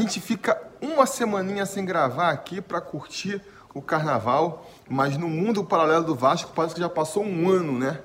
gente 0.00 0.20
fica 0.20 0.60
uma 0.80 1.06
semaninha 1.06 1.66
sem 1.66 1.84
gravar 1.84 2.30
aqui 2.30 2.60
para 2.60 2.80
curtir 2.80 3.42
o 3.74 3.82
carnaval, 3.82 4.68
mas 4.88 5.16
no 5.16 5.28
mundo 5.28 5.62
paralelo 5.62 6.04
do 6.04 6.14
Vasco 6.14 6.52
parece 6.54 6.74
que 6.74 6.80
já 6.80 6.88
passou 6.88 7.24
um 7.24 7.48
ano, 7.48 7.78
né? 7.78 8.00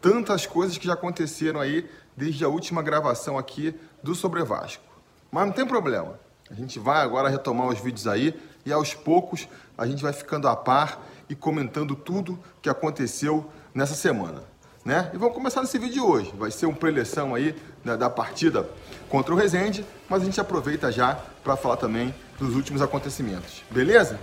Tantas 0.00 0.46
coisas 0.46 0.78
que 0.78 0.86
já 0.86 0.92
aconteceram 0.92 1.60
aí 1.60 1.88
desde 2.16 2.44
a 2.44 2.48
última 2.48 2.82
gravação 2.82 3.38
aqui 3.38 3.74
do 4.02 4.14
Sobre 4.14 4.44
Vasco. 4.44 4.84
Mas 5.30 5.46
não 5.46 5.52
tem 5.52 5.66
problema. 5.66 6.20
A 6.50 6.54
gente 6.54 6.78
vai 6.78 7.00
agora 7.02 7.28
retomar 7.28 7.66
os 7.68 7.80
vídeos 7.80 8.06
aí 8.06 8.38
e 8.64 8.72
aos 8.72 8.94
poucos 8.94 9.48
a 9.76 9.86
gente 9.86 10.02
vai 10.02 10.12
ficando 10.12 10.46
a 10.46 10.54
par 10.54 11.00
e 11.28 11.34
comentando 11.34 11.96
tudo 11.96 12.38
que 12.60 12.68
aconteceu 12.68 13.50
nessa 13.74 13.94
semana. 13.94 14.42
Né? 14.84 15.10
E 15.14 15.16
vamos 15.16 15.34
começar 15.34 15.62
nesse 15.62 15.78
vídeo 15.78 15.94
de 15.94 16.00
hoje. 16.00 16.32
Vai 16.36 16.50
ser 16.50 16.66
uma 16.66 16.76
preleção 16.76 17.34
aí 17.34 17.56
da 17.84 18.10
partida 18.10 18.68
contra 19.12 19.34
o 19.34 19.36
Resende, 19.36 19.84
mas 20.08 20.22
a 20.22 20.24
gente 20.24 20.40
aproveita 20.40 20.90
já 20.90 21.18
para 21.44 21.54
falar 21.54 21.76
também 21.76 22.14
dos 22.38 22.54
últimos 22.54 22.80
acontecimentos. 22.80 23.62
Beleza? 23.70 24.18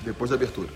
Depois 0.00 0.28
da 0.28 0.34
abertura. 0.34 0.68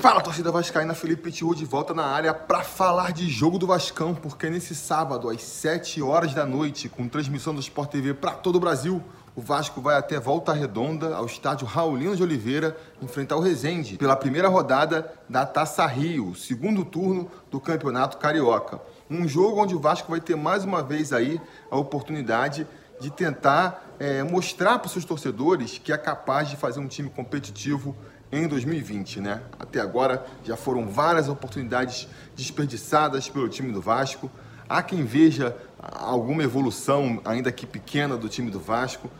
Fala, 0.00 0.20
torcida 0.20 0.52
vascaína, 0.52 0.94
Felipe 0.94 1.32
de 1.32 1.64
volta 1.64 1.92
na 1.92 2.04
área 2.04 2.32
para 2.32 2.62
falar 2.62 3.12
de 3.12 3.28
jogo 3.28 3.58
do 3.58 3.66
Vascão, 3.66 4.14
porque 4.14 4.48
nesse 4.48 4.76
sábado, 4.76 5.28
às 5.28 5.42
7 5.42 6.00
horas 6.00 6.32
da 6.32 6.46
noite, 6.46 6.88
com 6.88 7.08
transmissão 7.08 7.52
do 7.52 7.60
Sport 7.60 7.90
TV 7.90 8.14
para 8.14 8.32
todo 8.32 8.54
o 8.56 8.60
Brasil, 8.60 9.02
o 9.34 9.40
Vasco 9.40 9.80
vai 9.80 9.96
até 9.96 10.20
Volta 10.20 10.52
Redonda, 10.52 11.16
ao 11.16 11.24
estádio 11.24 11.66
Raulino 11.66 12.14
de 12.14 12.22
Oliveira, 12.22 12.76
enfrentar 13.00 13.36
o 13.36 13.40
Resende 13.40 13.96
pela 13.96 14.14
primeira 14.14 14.48
rodada 14.48 15.10
da 15.28 15.46
Taça 15.46 15.86
Rio, 15.86 16.34
segundo 16.34 16.84
turno 16.84 17.30
do 17.50 17.58
Campeonato 17.58 18.18
Carioca. 18.18 18.80
Um 19.08 19.26
jogo 19.26 19.62
onde 19.62 19.74
o 19.74 19.80
Vasco 19.80 20.10
vai 20.10 20.20
ter 20.20 20.36
mais 20.36 20.64
uma 20.64 20.82
vez 20.82 21.12
aí 21.12 21.40
a 21.70 21.78
oportunidade 21.78 22.66
de 23.00 23.10
tentar 23.10 23.94
é, 23.98 24.22
mostrar 24.22 24.78
para 24.78 24.86
os 24.86 24.92
seus 24.92 25.04
torcedores 25.04 25.78
que 25.78 25.92
é 25.92 25.96
capaz 25.96 26.50
de 26.50 26.56
fazer 26.56 26.80
um 26.80 26.86
time 26.86 27.08
competitivo 27.08 27.96
em 28.30 28.46
2020, 28.46 29.20
né? 29.20 29.42
Até 29.58 29.80
agora 29.80 30.24
já 30.44 30.56
foram 30.56 30.86
várias 30.88 31.28
oportunidades 31.28 32.06
desperdiçadas 32.36 33.28
pelo 33.28 33.48
time 33.48 33.72
do 33.72 33.80
Vasco. 33.80 34.30
Há 34.68 34.82
quem 34.82 35.04
veja 35.04 35.56
alguma 35.78 36.42
evolução, 36.42 37.20
ainda 37.24 37.50
que 37.50 37.66
pequena, 37.66 38.16
do 38.16 38.28
time 38.28 38.50
do 38.50 38.60
Vasco. 38.60 39.10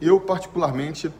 Eu, 0.00 0.20
particularmente, 0.20 1.12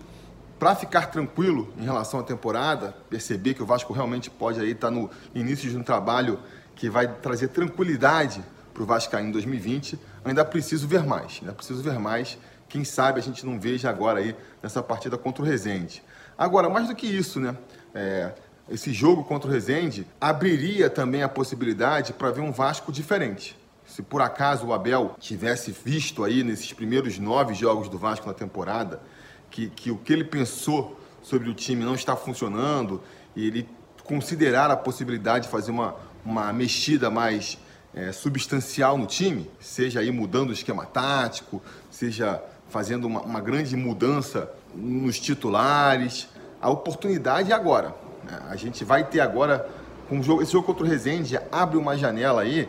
para 0.58 0.74
ficar 0.74 1.06
tranquilo 1.06 1.72
em 1.78 1.84
relação 1.84 2.20
à 2.20 2.22
temporada, 2.22 2.94
perceber 3.08 3.54
que 3.54 3.62
o 3.62 3.66
Vasco 3.66 3.92
realmente 3.92 4.30
pode 4.30 4.60
aí 4.60 4.72
estar 4.72 4.88
tá 4.88 4.90
no 4.90 5.10
início 5.34 5.68
de 5.70 5.76
um 5.76 5.82
trabalho 5.82 6.38
que 6.74 6.88
vai 6.88 7.08
trazer 7.08 7.48
tranquilidade 7.48 8.42
para 8.72 8.82
o 8.82 8.86
Vasco 8.86 9.14
em 9.16 9.30
2020, 9.30 9.98
ainda 10.24 10.44
preciso 10.44 10.88
ver 10.88 11.04
mais. 11.04 11.38
Ainda 11.40 11.52
preciso 11.52 11.82
ver 11.82 11.98
mais. 11.98 12.38
Quem 12.68 12.84
sabe 12.84 13.20
a 13.20 13.22
gente 13.22 13.44
não 13.44 13.60
veja 13.60 13.90
agora 13.90 14.20
aí 14.20 14.34
nessa 14.62 14.82
partida 14.82 15.18
contra 15.18 15.42
o 15.42 15.46
Rezende. 15.46 16.02
Agora, 16.38 16.70
mais 16.70 16.88
do 16.88 16.94
que 16.94 17.06
isso, 17.06 17.38
né? 17.38 17.54
É, 17.94 18.32
esse 18.70 18.92
jogo 18.92 19.24
contra 19.24 19.50
o 19.50 19.52
Rezende 19.52 20.06
abriria 20.20 20.88
também 20.88 21.22
a 21.22 21.28
possibilidade 21.28 22.12
para 22.14 22.30
ver 22.30 22.40
um 22.40 22.52
Vasco 22.52 22.90
diferente. 22.90 23.59
Se 23.90 24.02
por 24.02 24.22
acaso 24.22 24.68
o 24.68 24.72
Abel 24.72 25.16
tivesse 25.18 25.72
visto 25.72 26.22
aí 26.22 26.44
nesses 26.44 26.72
primeiros 26.72 27.18
nove 27.18 27.54
jogos 27.54 27.88
do 27.88 27.98
Vasco 27.98 28.24
na 28.24 28.32
temporada 28.32 29.02
que, 29.50 29.68
que 29.68 29.90
o 29.90 29.96
que 29.96 30.12
ele 30.12 30.22
pensou 30.22 30.96
sobre 31.20 31.50
o 31.50 31.54
time 31.54 31.84
não 31.84 31.96
está 31.96 32.14
funcionando 32.14 33.02
e 33.34 33.44
ele 33.44 33.68
considerar 34.04 34.70
a 34.70 34.76
possibilidade 34.76 35.46
de 35.46 35.50
fazer 35.50 35.72
uma, 35.72 35.96
uma 36.24 36.52
mexida 36.52 37.10
mais 37.10 37.58
é, 37.92 38.12
substancial 38.12 38.96
no 38.96 39.06
time, 39.06 39.50
seja 39.58 39.98
aí 39.98 40.12
mudando 40.12 40.50
o 40.50 40.52
esquema 40.52 40.86
tático, 40.86 41.60
seja 41.90 42.40
fazendo 42.68 43.06
uma, 43.06 43.22
uma 43.22 43.40
grande 43.40 43.74
mudança 43.74 44.48
nos 44.72 45.18
titulares. 45.18 46.28
A 46.62 46.70
oportunidade 46.70 47.50
é 47.50 47.54
agora. 47.56 47.92
Né? 48.22 48.40
A 48.48 48.54
gente 48.54 48.84
vai 48.84 49.02
ter 49.02 49.18
agora, 49.18 49.68
com 50.08 50.22
jogo, 50.22 50.42
esse 50.42 50.52
jogo 50.52 50.64
contra 50.64 50.84
o 50.84 50.86
Rezende, 50.86 51.40
abre 51.50 51.76
uma 51.76 51.98
janela 51.98 52.42
aí 52.42 52.68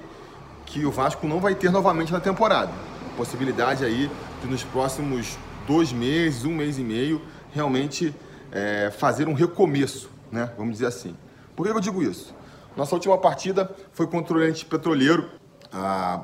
que 0.71 0.85
o 0.85 0.91
Vasco 0.91 1.27
não 1.27 1.41
vai 1.41 1.53
ter 1.53 1.69
novamente 1.69 2.13
na 2.13 2.21
temporada. 2.21 2.71
Possibilidade 3.17 3.83
aí 3.83 4.09
de 4.41 4.47
nos 4.47 4.63
próximos 4.63 5.37
dois 5.67 5.91
meses, 5.91 6.45
um 6.45 6.55
mês 6.55 6.79
e 6.79 6.81
meio, 6.81 7.21
realmente 7.53 8.15
é, 8.51 8.89
fazer 8.89 9.27
um 9.27 9.33
recomeço, 9.33 10.09
né? 10.31 10.49
Vamos 10.57 10.73
dizer 10.73 10.85
assim. 10.85 11.13
Por 11.57 11.65
que 11.65 11.73
eu 11.73 11.79
digo 11.81 12.01
isso? 12.01 12.33
Nossa 12.75 12.95
última 12.95 13.17
partida 13.17 13.69
foi 13.91 14.07
contra 14.07 14.33
o 14.33 14.37
Oriente 14.37 14.65
Petroleiro 14.65 15.29
há 15.73 16.21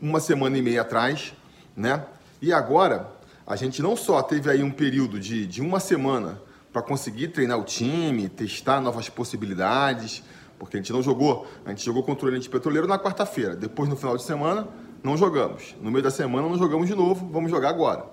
uma 0.00 0.20
semana 0.20 0.56
e 0.56 0.62
meia 0.62 0.80
atrás, 0.80 1.34
né? 1.76 2.02
E 2.40 2.54
agora 2.54 3.10
a 3.46 3.56
gente 3.56 3.82
não 3.82 3.94
só 3.94 4.22
teve 4.22 4.50
aí 4.50 4.62
um 4.62 4.70
período 4.70 5.20
de, 5.20 5.46
de 5.46 5.60
uma 5.60 5.80
semana 5.80 6.40
para 6.72 6.80
conseguir 6.80 7.28
treinar 7.28 7.58
o 7.58 7.64
time, 7.64 8.26
testar 8.26 8.80
novas 8.80 9.10
possibilidades, 9.10 10.22
porque 10.58 10.76
a 10.76 10.80
gente 10.80 10.92
não 10.92 11.02
jogou, 11.02 11.46
a 11.64 11.70
gente 11.70 11.84
jogou 11.84 12.02
contra 12.02 12.24
o 12.24 12.28
Oriente 12.28 12.48
Petroleiro 12.48 12.86
na 12.86 12.98
quarta-feira, 12.98 13.54
depois 13.54 13.88
no 13.88 13.96
final 13.96 14.16
de 14.16 14.22
semana 14.22 14.66
não 15.02 15.16
jogamos, 15.16 15.76
no 15.80 15.90
meio 15.90 16.02
da 16.02 16.10
semana 16.10 16.48
não 16.48 16.58
jogamos 16.58 16.86
de 16.86 16.94
novo, 16.94 17.28
vamos 17.30 17.50
jogar 17.50 17.68
agora. 17.68 18.06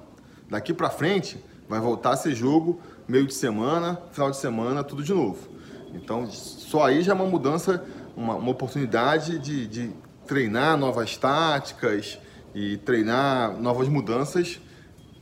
Daqui 0.49 0.73
para 0.73 0.89
frente 0.89 1.43
vai 1.67 1.79
voltar 1.79 2.11
a 2.11 2.15
ser 2.17 2.35
jogo 2.35 2.79
meio 3.07 3.25
de 3.25 3.33
semana, 3.33 3.99
final 4.11 4.29
de 4.29 4.37
semana, 4.37 4.83
tudo 4.83 5.03
de 5.03 5.13
novo. 5.13 5.49
Então 5.93 6.29
só 6.29 6.85
aí 6.85 7.01
já 7.01 7.13
é 7.13 7.15
uma 7.15 7.25
mudança, 7.25 7.83
uma, 8.15 8.35
uma 8.35 8.51
oportunidade 8.51 9.39
de, 9.39 9.67
de 9.67 9.91
treinar 10.27 10.77
novas 10.77 11.17
táticas 11.17 12.19
e 12.53 12.77
treinar 12.77 13.57
novas 13.59 13.87
mudanças 13.87 14.59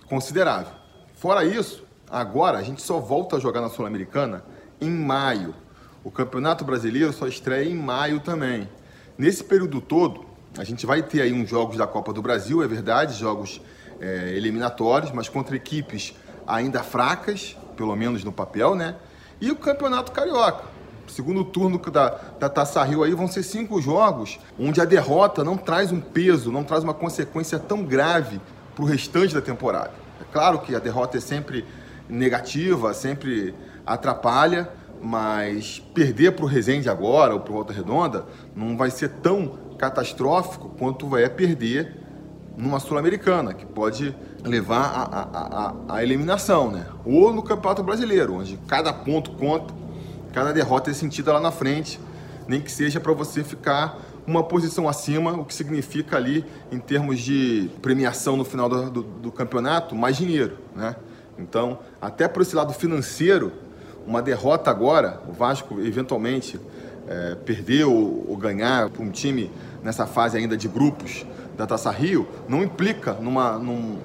considerável. 0.07 0.73
Fora 1.13 1.45
isso, 1.45 1.85
agora 2.09 2.57
a 2.57 2.63
gente 2.63 2.81
só 2.81 2.99
volta 2.99 3.37
a 3.37 3.39
jogar 3.39 3.61
na 3.61 3.69
Sul-Americana 3.69 4.43
em 4.79 4.89
maio. 4.89 5.53
O 6.03 6.09
Campeonato 6.09 6.65
Brasileiro 6.65 7.13
só 7.13 7.27
estreia 7.27 7.69
em 7.69 7.75
maio 7.75 8.19
também. 8.19 8.67
Nesse 9.15 9.43
período 9.43 9.79
todo, 9.79 10.25
a 10.57 10.63
gente 10.63 10.83
vai 10.83 11.03
ter 11.03 11.21
aí 11.21 11.31
uns 11.31 11.47
jogos 11.47 11.77
da 11.77 11.85
Copa 11.85 12.11
do 12.11 12.23
Brasil, 12.23 12.63
é 12.63 12.67
verdade, 12.67 13.13
jogos 13.13 13.61
é, 13.99 14.33
eliminatórios, 14.35 15.11
mas 15.11 15.29
contra 15.29 15.55
equipes 15.55 16.15
ainda 16.47 16.81
fracas, 16.81 17.55
pelo 17.77 17.95
menos 17.95 18.23
no 18.23 18.31
papel, 18.31 18.73
né? 18.73 18.95
E 19.39 19.51
o 19.51 19.55
Campeonato 19.55 20.11
Carioca. 20.11 20.63
Segundo 21.07 21.43
turno 21.43 21.77
da, 21.77 22.09
da 22.39 22.49
Taça 22.49 22.83
Rio 22.83 23.03
aí 23.03 23.13
vão 23.13 23.27
ser 23.27 23.43
cinco 23.43 23.79
jogos, 23.79 24.39
onde 24.59 24.81
a 24.81 24.85
derrota 24.85 25.43
não 25.43 25.55
traz 25.55 25.91
um 25.91 26.01
peso, 26.01 26.51
não 26.51 26.63
traz 26.63 26.83
uma 26.83 26.95
consequência 26.95 27.59
tão 27.59 27.83
grave 27.83 28.41
para 28.73 28.83
o 28.83 28.87
restante 28.87 29.35
da 29.35 29.41
temporada. 29.41 29.91
É 30.19 30.23
claro 30.33 30.59
que 30.59 30.73
a 30.73 30.79
derrota 30.79 31.19
é 31.19 31.21
sempre 31.21 31.63
negativa, 32.09 32.91
sempre 32.93 33.53
atrapalha, 33.85 34.69
mas 35.01 35.79
perder 35.93 36.33
para 36.33 36.45
o 36.45 36.47
Resende 36.47 36.89
agora 36.89 37.33
ou 37.33 37.39
para 37.39 37.53
Volta 37.53 37.73
Redonda 37.73 38.25
não 38.55 38.77
vai 38.77 38.91
ser 38.91 39.09
tão 39.09 39.57
catastrófico 39.77 40.69
quanto 40.77 41.17
é 41.17 41.27
perder 41.27 41.97
numa 42.55 42.79
Sul-Americana, 42.79 43.53
que 43.53 43.65
pode 43.65 44.15
levar 44.43 44.83
à 44.83 45.73
a, 45.87 46.03
eliminação, 46.03 46.69
né? 46.69 46.85
Ou 47.03 47.33
no 47.33 47.41
Campeonato 47.41 47.81
Brasileiro, 47.81 48.35
onde 48.35 48.57
cada 48.67 48.93
ponto 48.93 49.31
conta, 49.31 49.73
cada 50.31 50.51
derrota 50.51 50.91
é 50.91 50.93
sentida 50.93 51.33
lá 51.33 51.39
na 51.39 51.51
frente, 51.51 51.99
nem 52.47 52.61
que 52.61 52.71
seja 52.71 52.99
para 52.99 53.13
você 53.13 53.43
ficar 53.43 53.99
uma 54.27 54.43
posição 54.43 54.87
acima, 54.87 55.31
o 55.31 55.45
que 55.45 55.53
significa 55.53 56.17
ali, 56.17 56.45
em 56.71 56.79
termos 56.79 57.19
de 57.19 57.69
premiação 57.81 58.37
no 58.37 58.45
final 58.45 58.69
do, 58.69 58.89
do, 58.91 59.01
do 59.01 59.31
campeonato, 59.31 59.95
mais 59.95 60.17
dinheiro, 60.17 60.57
né? 60.75 60.95
Então, 61.39 61.79
até 61.99 62.27
por 62.27 62.41
esse 62.43 62.55
lado 62.55 62.73
financeiro, 62.73 63.51
uma 64.05 64.21
derrota 64.21 64.69
agora, 64.69 65.21
o 65.27 65.31
Vasco 65.31 65.79
eventualmente 65.79 66.59
é, 67.07 67.35
perder 67.35 67.85
ou, 67.85 68.25
ou 68.29 68.37
ganhar 68.37 68.89
para 68.89 69.03
um 69.03 69.09
time 69.09 69.51
nessa 69.83 70.05
fase 70.05 70.37
ainda 70.37 70.55
de 70.55 70.67
grupos 70.67 71.25
da 71.57 71.67
Taça 71.67 71.91
Rio, 71.91 72.27
não 72.47 72.63
implica 72.63 73.13
numa, 73.13 73.57
num, 73.57 73.99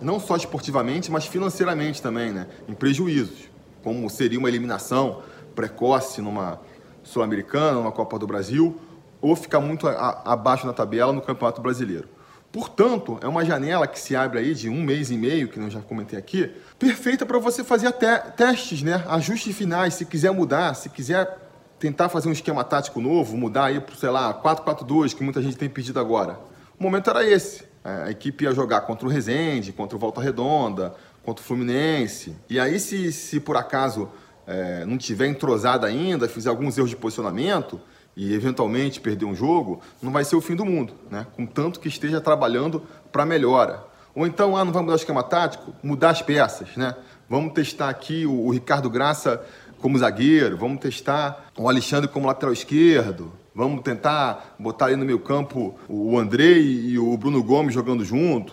não 0.00 0.18
só 0.20 0.36
esportivamente, 0.36 1.10
mas 1.10 1.26
financeiramente 1.26 2.00
também, 2.00 2.32
né? 2.32 2.46
em 2.68 2.74
prejuízos, 2.74 3.48
como 3.82 4.08
seria 4.08 4.38
uma 4.38 4.48
eliminação 4.48 5.22
precoce 5.54 6.20
numa 6.20 6.60
Sul-Americana, 7.02 7.72
numa 7.72 7.92
Copa 7.92 8.18
do 8.18 8.26
Brasil, 8.26 8.78
ou 9.20 9.34
ficar 9.36 9.60
muito 9.60 9.86
a, 9.86 10.22
abaixo 10.24 10.66
na 10.66 10.72
tabela 10.72 11.12
no 11.12 11.20
Campeonato 11.20 11.60
Brasileiro. 11.60 12.08
Portanto, 12.52 13.18
é 13.22 13.28
uma 13.28 13.44
janela 13.44 13.86
que 13.86 13.98
se 13.98 14.16
abre 14.16 14.40
aí 14.40 14.54
de 14.54 14.68
um 14.68 14.82
mês 14.82 15.10
e 15.10 15.16
meio, 15.16 15.48
que 15.48 15.58
eu 15.58 15.70
já 15.70 15.80
comentei 15.80 16.18
aqui, 16.18 16.50
perfeita 16.78 17.24
para 17.24 17.38
você 17.38 17.62
fazer 17.62 17.86
até 17.86 18.18
testes, 18.18 18.82
né? 18.82 19.04
ajustes 19.08 19.56
finais, 19.56 19.94
se 19.94 20.04
quiser 20.04 20.32
mudar, 20.32 20.74
se 20.74 20.88
quiser 20.88 21.38
tentar 21.78 22.08
fazer 22.08 22.28
um 22.28 22.32
esquema 22.32 22.64
tático 22.64 23.00
novo, 23.00 23.36
mudar 23.36 23.66
aí 23.66 23.80
para, 23.80 23.94
sei 23.94 24.10
lá, 24.10 24.34
4-4-2, 24.34 25.14
que 25.14 25.22
muita 25.22 25.40
gente 25.40 25.56
tem 25.56 25.68
pedido 25.68 26.00
agora. 26.00 26.38
O 26.78 26.82
momento 26.82 27.08
era 27.08 27.24
esse. 27.24 27.64
É, 27.84 28.04
a 28.04 28.10
equipe 28.10 28.44
ia 28.44 28.52
jogar 28.52 28.82
contra 28.82 29.06
o 29.06 29.10
Resende, 29.10 29.72
contra 29.72 29.96
o 29.96 29.98
Volta 29.98 30.20
Redonda, 30.20 30.94
contra 31.22 31.42
o 31.42 31.46
Fluminense. 31.46 32.36
E 32.48 32.60
aí, 32.60 32.78
se, 32.78 33.12
se 33.12 33.40
por 33.40 33.56
acaso 33.56 34.10
é, 34.46 34.84
não 34.84 34.98
tiver 34.98 35.26
entrosada 35.28 35.86
ainda, 35.86 36.28
fizer 36.28 36.50
alguns 36.50 36.76
erros 36.76 36.90
de 36.90 36.96
posicionamento, 36.96 37.80
e 38.20 38.34
eventualmente 38.34 39.00
perder 39.00 39.24
um 39.24 39.34
jogo, 39.34 39.80
não 40.02 40.12
vai 40.12 40.24
ser 40.24 40.36
o 40.36 40.42
fim 40.42 40.54
do 40.54 40.62
mundo, 40.62 40.92
né? 41.10 41.26
Contanto 41.34 41.80
que 41.80 41.88
esteja 41.88 42.20
trabalhando 42.20 42.82
para 43.10 43.24
melhora. 43.24 43.82
Ou 44.14 44.26
então, 44.26 44.54
ah, 44.58 44.62
não 44.62 44.74
vai 44.74 44.82
mudar 44.82 44.92
o 44.92 44.96
esquema 44.96 45.22
tático? 45.22 45.72
Mudar 45.82 46.10
as 46.10 46.20
peças, 46.20 46.76
né? 46.76 46.94
Vamos 47.30 47.54
testar 47.54 47.88
aqui 47.88 48.26
o, 48.26 48.44
o 48.44 48.50
Ricardo 48.50 48.90
Graça 48.90 49.42
como 49.78 49.96
zagueiro, 49.96 50.54
vamos 50.58 50.80
testar 50.80 51.46
o 51.56 51.66
Alexandre 51.66 52.08
como 52.08 52.26
lateral 52.26 52.52
esquerdo, 52.52 53.32
vamos 53.54 53.80
tentar 53.80 54.54
botar 54.58 54.86
ali 54.86 54.96
no 54.96 55.06
meio 55.06 55.20
campo 55.20 55.74
o 55.88 56.18
Andrei 56.18 56.90
e 56.90 56.98
o 56.98 57.16
Bruno 57.16 57.42
Gomes 57.42 57.72
jogando 57.72 58.04
junto, 58.04 58.52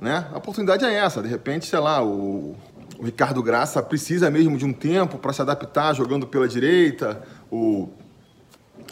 né? 0.00 0.26
A 0.32 0.38
oportunidade 0.38 0.84
é 0.84 0.92
essa, 0.92 1.22
de 1.22 1.28
repente, 1.28 1.64
sei 1.64 1.78
lá, 1.78 2.02
o, 2.02 2.56
o 2.98 3.04
Ricardo 3.04 3.40
Graça 3.40 3.80
precisa 3.80 4.28
mesmo 4.32 4.58
de 4.58 4.64
um 4.64 4.72
tempo 4.72 5.16
para 5.16 5.32
se 5.32 5.40
adaptar 5.40 5.94
jogando 5.94 6.26
pela 6.26 6.48
direita, 6.48 7.22
o, 7.48 7.88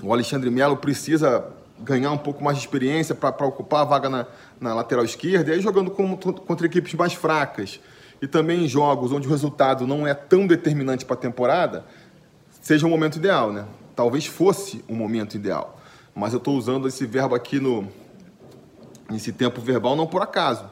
o 0.02 0.12
Alexandre 0.12 0.50
Melo 0.50 0.76
precisa 0.76 1.44
ganhar 1.80 2.10
um 2.10 2.18
pouco 2.18 2.42
mais 2.42 2.56
de 2.56 2.64
experiência 2.64 3.14
para 3.14 3.46
ocupar 3.46 3.82
a 3.82 3.84
vaga 3.84 4.08
na, 4.08 4.26
na 4.60 4.74
lateral 4.74 5.04
esquerda, 5.04 5.50
e 5.50 5.54
aí 5.54 5.60
jogando 5.60 5.90
com, 5.90 6.16
contra 6.16 6.66
equipes 6.66 6.94
mais 6.94 7.14
fracas 7.14 7.80
e 8.20 8.26
também 8.26 8.64
em 8.64 8.68
jogos 8.68 9.12
onde 9.12 9.28
o 9.28 9.30
resultado 9.30 9.86
não 9.86 10.06
é 10.06 10.14
tão 10.14 10.46
determinante 10.46 11.04
para 11.04 11.14
a 11.14 11.18
temporada, 11.18 11.84
seja 12.60 12.86
o 12.86 12.90
momento 12.90 13.16
ideal, 13.16 13.52
né? 13.52 13.64
Talvez 13.94 14.26
fosse 14.26 14.84
o 14.88 14.94
momento 14.94 15.36
ideal. 15.36 15.80
Mas 16.14 16.32
eu 16.32 16.38
estou 16.38 16.56
usando 16.56 16.88
esse 16.88 17.06
verbo 17.06 17.34
aqui 17.34 17.60
no 17.60 17.88
nesse 19.10 19.32
tempo 19.32 19.60
verbal 19.60 19.96
não 19.96 20.06
por 20.06 20.20
acaso. 20.20 20.64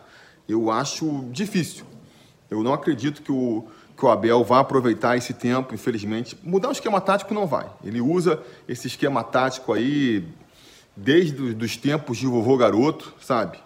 Eu 0.49 0.70
acho 0.70 1.25
difícil. 1.31 1.84
Eu 2.50 2.62
não 2.62 2.73
acredito 2.73 3.23
que 3.23 3.32
o, 3.32 3.67
que 3.97 4.05
o 4.05 4.09
Abel 4.11 4.45
vá 4.45 4.61
aproveitar 4.61 5.17
esse 5.17 5.33
tempo, 5.33 5.75
infelizmente. 5.75 6.39
Mudar 6.43 6.69
o 6.69 6.73
esquema 6.73 7.01
tático 7.01 7.33
não 7.33 7.47
vai. 7.47 7.67
Ele 7.83 8.01
usa 8.01 8.43
esse 8.69 8.87
esquema 8.87 9.25
tático 9.25 9.73
aí 9.73 10.29
desde 10.95 11.43
os 11.43 11.77
tempos 11.77 12.19
de 12.19 12.27
vovô 12.27 12.57
garoto, 12.57 13.15
sabe? 13.21 13.59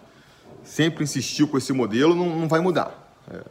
Sempre 0.63 1.03
insistiu 1.03 1.47
com 1.47 1.57
esse 1.57 1.73
modelo, 1.73 2.15
não, 2.15 2.29
não 2.35 2.47
vai 2.47 2.61
mudar. 2.61 3.13
É, 3.29 3.41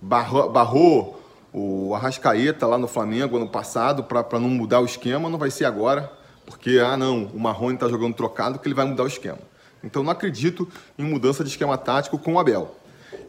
barrou, 0.00 0.50
barrou 0.50 1.22
o 1.52 1.94
Arrascaeta 1.94 2.66
lá 2.66 2.76
no 2.76 2.88
Flamengo 2.88 3.36
ano 3.36 3.48
passado 3.48 4.04
para 4.04 4.38
não 4.38 4.48
mudar 4.48 4.80
o 4.80 4.84
esquema, 4.84 5.28
não 5.28 5.38
vai 5.38 5.50
ser 5.50 5.64
agora, 5.64 6.10
porque, 6.46 6.78
ah 6.78 6.96
não, 6.96 7.24
o 7.26 7.38
Marrone 7.38 7.74
está 7.74 7.88
jogando 7.88 8.14
trocado 8.14 8.58
que 8.58 8.66
ele 8.66 8.74
vai 8.74 8.84
mudar 8.84 9.04
o 9.04 9.06
esquema. 9.06 9.38
Então 9.84 10.02
não 10.02 10.10
acredito 10.10 10.68
em 10.98 11.02
mudança 11.02 11.42
de 11.42 11.50
esquema 11.50 11.76
tático 11.76 12.18
com 12.18 12.34
o 12.34 12.38
Abel. 12.38 12.74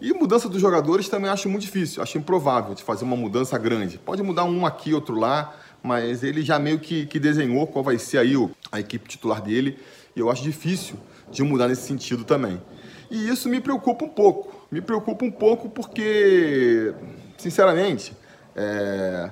E 0.01 0.13
mudança 0.13 0.49
dos 0.49 0.61
jogadores 0.61 1.07
também 1.07 1.29
acho 1.29 1.47
muito 1.47 1.63
difícil, 1.63 2.01
acho 2.03 2.17
improvável 2.17 2.73
de 2.73 2.83
fazer 2.83 3.03
uma 3.03 3.15
mudança 3.15 3.57
grande. 3.57 3.97
Pode 3.97 4.21
mudar 4.21 4.43
um 4.43 4.65
aqui, 4.65 4.93
outro 4.93 5.17
lá, 5.17 5.55
mas 5.81 6.23
ele 6.23 6.41
já 6.41 6.59
meio 6.59 6.79
que, 6.79 7.05
que 7.05 7.19
desenhou 7.19 7.67
qual 7.67 7.83
vai 7.83 7.97
ser 7.97 8.17
aí 8.17 8.35
o, 8.37 8.51
a 8.71 8.79
equipe 8.79 9.07
titular 9.07 9.41
dele, 9.41 9.77
e 10.15 10.19
eu 10.19 10.29
acho 10.29 10.43
difícil 10.43 10.97
de 11.31 11.43
mudar 11.43 11.67
nesse 11.67 11.83
sentido 11.83 12.23
também. 12.23 12.61
E 13.09 13.29
isso 13.29 13.49
me 13.49 13.59
preocupa 13.59 14.05
um 14.05 14.09
pouco, 14.09 14.67
me 14.71 14.81
preocupa 14.81 15.25
um 15.25 15.31
pouco 15.31 15.69
porque, 15.69 16.93
sinceramente, 17.37 18.13
é, 18.55 19.29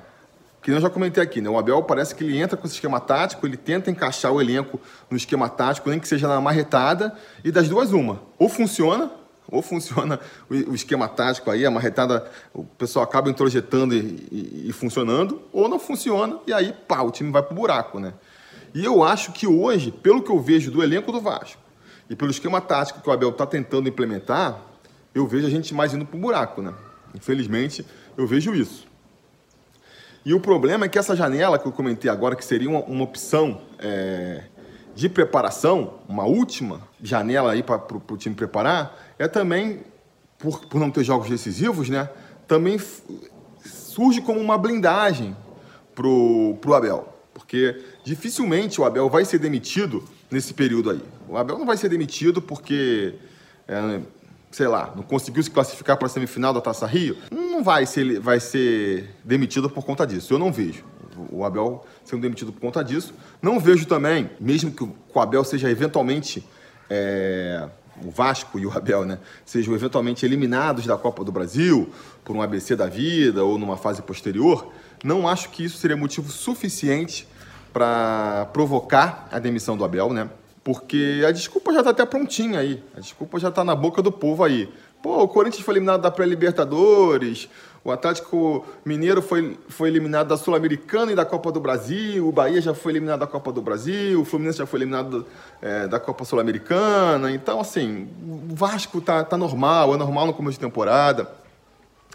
que 0.62 0.72
eu 0.72 0.80
já 0.80 0.90
comentei 0.90 1.24
aqui, 1.24 1.42
né? 1.42 1.50
O 1.50 1.58
Abel 1.58 1.82
parece 1.84 2.14
que 2.14 2.24
ele 2.24 2.38
entra 2.38 2.56
com 2.56 2.68
esse 2.68 2.76
esquema 2.76 3.00
tático, 3.00 3.46
ele 3.48 3.58
tenta 3.58 3.90
encaixar 3.90 4.32
o 4.32 4.40
elenco 4.40 4.80
no 5.10 5.18
esquema 5.18 5.50
tático, 5.50 5.90
nem 5.90 6.00
que 6.00 6.08
seja 6.08 6.28
na 6.28 6.40
marretada, 6.40 7.16
e 7.44 7.52
das 7.52 7.68
duas 7.68 7.92
uma. 7.92 8.22
Ou 8.38 8.48
funciona, 8.48 9.12
ou 9.52 9.62
funciona 9.62 10.20
o 10.50 10.74
esquema 10.74 11.08
tático 11.10 11.52
aí, 11.52 11.66
a 11.66 11.70
marretada, 11.70 12.26
o 12.54 12.64
pessoal 12.64 13.04
acaba 13.04 13.30
introjetando 13.30 13.94
e, 13.94 14.28
e, 14.32 14.70
e, 14.70 14.74
funcionando, 14.74 15.42
ou 15.52 15.68
não 15.68 15.78
funciona, 15.78 16.40
e 16.48 16.54
aí, 16.54 16.74
pá, 16.88 17.02
o 17.02 17.12
time 17.12 17.30
vai 17.30 17.44
pro 17.44 17.54
buraco, 17.54 18.00
né? 18.00 18.14
E 18.74 18.86
eu 18.86 19.04
acho 19.04 19.34
que 19.34 19.46
hoje, 19.46 19.92
pelo 19.92 20.24
que 20.24 20.32
eu 20.32 20.40
vejo 20.40 20.72
do 20.72 20.82
elenco 20.82 21.12
do 21.12 21.20
Vasco, 21.20 21.62
e 22.10 22.16
pelo 22.16 22.32
esquema 22.32 22.62
tático 22.62 23.02
que 23.02 23.10
o 23.10 23.12
Abel 23.12 23.30
está 23.30 23.46
tentando 23.46 23.88
implementar, 23.88 24.60
eu 25.14 25.28
vejo 25.28 25.48
a 25.48 25.50
gente 25.50 25.74
mais 25.74 25.94
indo 25.94 26.06
pro 26.06 26.18
buraco, 26.18 26.62
né? 26.62 26.74
Infelizmente, 27.14 27.86
eu 28.18 28.26
vejo 28.26 28.56
isso. 28.56 28.88
E 30.26 30.34
o 30.34 30.40
problema 30.40 30.86
é 30.86 30.90
que 30.90 31.00
essa 31.00 31.16
janela 31.16 31.58
que 31.58 31.66
eu 31.66 31.72
comentei 31.72 32.10
agora, 32.10 32.36
que 32.36 32.46
seria 32.46 32.70
uma, 32.70 32.80
uma 32.82 33.04
opção 33.04 33.62
é, 33.80 34.44
de 34.96 35.10
preparação, 35.10 35.96
uma 36.08 36.26
última 36.26 36.82
janela 37.02 37.52
aí 37.52 37.64
para 37.64 37.82
o 37.96 38.18
time 38.18 38.36
preparar, 38.36 38.98
é 39.18 39.28
também, 39.28 39.82
por, 40.38 40.66
por 40.66 40.80
não 40.80 40.92
ter 40.92 41.04
jogos 41.04 41.30
decisivos, 41.30 41.90
né? 41.90 42.10
Também 42.48 42.80
surge 43.64 44.22
como 44.22 44.40
uma 44.40 44.58
blindagem 44.58 45.36
pro, 45.96 46.58
pro 46.62 46.74
Abel. 46.74 47.08
Porque 47.34 47.82
dificilmente 48.04 48.80
o 48.80 48.86
Abel 48.86 49.10
vai 49.10 49.26
ser 49.26 49.40
demitido 49.40 50.04
nesse 50.30 50.54
período 50.54 50.92
aí. 50.92 51.02
O 51.28 51.38
Abel 51.38 51.58
não 51.58 51.66
vai 51.66 51.78
ser 51.78 51.90
demitido 51.90 52.42
porque, 52.42 53.16
é, 53.68 54.02
sei 54.52 54.68
lá, 54.68 54.94
não 54.96 55.04
conseguiu 55.04 55.42
se 55.42 55.50
classificar 55.50 55.98
para 55.98 56.08
a 56.08 56.10
semifinal 56.10 56.54
da 56.54 56.62
Taça 56.62 56.86
Rio. 56.86 57.18
Não 57.32 57.64
vai 57.64 57.86
ser, 57.86 58.20
vai 58.20 58.40
ser 58.40 59.10
demitido 59.24 59.70
por 59.70 59.86
conta 59.86 60.06
disso. 60.06 60.34
Eu 60.34 60.40
não 60.40 60.52
vejo 60.52 60.84
o 61.32 61.44
Abel 61.46 61.86
sendo 62.04 62.22
demitido 62.22 62.52
por 62.52 62.62
conta 62.62 62.84
disso. 62.84 63.14
Não 63.42 63.60
vejo 63.60 63.86
também, 63.86 64.30
mesmo 64.40 64.72
que 64.72 64.84
o 64.84 65.20
Abel 65.20 65.44
seja 65.44 65.70
eventualmente. 65.70 66.44
É, 66.90 67.70
o 68.04 68.10
Vasco 68.10 68.58
e 68.58 68.66
o 68.66 68.72
Abel, 68.72 69.06
né, 69.06 69.20
sejam 69.46 69.74
eventualmente 69.74 70.26
eliminados 70.26 70.86
da 70.86 70.98
Copa 70.98 71.24
do 71.24 71.32
Brasil 71.32 71.90
por 72.24 72.36
um 72.36 72.42
ABC 72.42 72.76
da 72.76 72.88
vida 72.88 73.44
ou 73.44 73.58
numa 73.58 73.78
fase 73.78 74.02
posterior, 74.02 74.72
não 75.04 75.28
acho 75.28 75.50
que 75.50 75.64
isso 75.64 75.78
seria 75.78 75.96
motivo 75.96 76.32
suficiente 76.32 77.28
para 77.74 78.48
provocar 78.54 79.28
a 79.32 79.40
demissão 79.40 79.78
do 79.78 79.84
Abel, 79.84 80.12
né? 80.14 80.30
Porque 80.64 81.24
a 81.28 81.32
desculpa 81.32 81.74
já 81.74 81.80
está 81.80 81.92
até 81.92 82.06
prontinha 82.06 82.60
aí, 82.60 82.84
a 82.96 83.00
desculpa 83.00 83.40
já 83.40 83.50
está 83.50 83.64
na 83.64 83.76
boca 83.76 84.02
do 84.02 84.12
povo 84.12 84.44
aí. 84.44 84.70
Pô, 85.02 85.24
o 85.24 85.28
Corinthians 85.28 85.64
foi 85.64 85.74
eliminado 85.74 86.02
da 86.02 86.12
pré-Libertadores, 86.12 87.50
o 87.84 87.92
Atlético 87.92 88.64
Mineiro 88.86 89.22
foi, 89.22 89.58
foi 89.68 89.90
eliminado 89.90 90.28
da 90.28 90.38
Sul-Americana 90.38 91.12
e 91.12 91.16
da 91.16 91.26
Copa 91.26 91.52
do 91.52 91.60
Brasil, 91.60 92.28
o 92.28 92.32
Bahia 92.32 92.62
já 92.62 92.76
foi 92.76 92.92
eliminado 92.92 93.22
da 93.22 93.28
Copa 93.28 93.52
do 93.52 93.62
Brasil, 93.62 94.22
o 94.22 94.26
Fluminense 94.26 94.60
já 94.60 94.68
foi 94.68 94.80
eliminado 94.80 95.26
é, 95.60 95.88
da 95.88 96.00
Copa 96.00 96.24
Sul-Americana. 96.24 97.32
Então, 97.32 97.60
assim, 97.60 98.08
o 98.22 98.56
Vasco 98.56 99.02
tá, 99.02 99.24
tá 99.24 99.36
normal, 99.36 99.96
é 99.96 99.98
normal 99.98 100.28
no 100.28 100.34
começo 100.34 100.60
de 100.60 100.60
temporada. 100.60 101.28